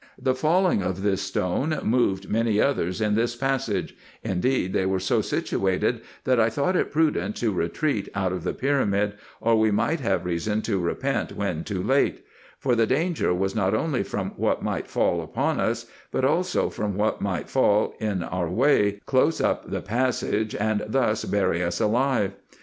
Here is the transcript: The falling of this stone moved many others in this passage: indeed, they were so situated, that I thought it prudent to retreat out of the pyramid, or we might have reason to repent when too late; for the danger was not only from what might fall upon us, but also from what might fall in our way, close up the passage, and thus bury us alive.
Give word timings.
The 0.19 0.33
falling 0.33 0.81
of 0.81 1.03
this 1.03 1.21
stone 1.21 1.79
moved 1.83 2.27
many 2.27 2.59
others 2.59 3.01
in 3.01 3.13
this 3.13 3.35
passage: 3.35 3.95
indeed, 4.23 4.73
they 4.73 4.83
were 4.87 4.99
so 4.99 5.21
situated, 5.21 6.01
that 6.23 6.39
I 6.39 6.49
thought 6.49 6.75
it 6.75 6.91
prudent 6.91 7.35
to 7.35 7.51
retreat 7.53 8.09
out 8.15 8.31
of 8.33 8.43
the 8.43 8.55
pyramid, 8.55 9.13
or 9.41 9.59
we 9.59 9.69
might 9.69 9.99
have 9.99 10.25
reason 10.25 10.63
to 10.63 10.79
repent 10.79 11.33
when 11.33 11.63
too 11.63 11.83
late; 11.83 12.25
for 12.57 12.73
the 12.73 12.87
danger 12.87 13.31
was 13.31 13.53
not 13.55 13.75
only 13.75 14.01
from 14.01 14.31
what 14.37 14.63
might 14.63 14.87
fall 14.87 15.21
upon 15.21 15.59
us, 15.59 15.85
but 16.11 16.25
also 16.25 16.71
from 16.71 16.95
what 16.95 17.21
might 17.21 17.47
fall 17.47 17.93
in 17.99 18.23
our 18.23 18.49
way, 18.49 19.01
close 19.05 19.39
up 19.39 19.69
the 19.69 19.81
passage, 19.81 20.55
and 20.55 20.83
thus 20.87 21.25
bury 21.25 21.61
us 21.61 21.79
alive. 21.79 22.31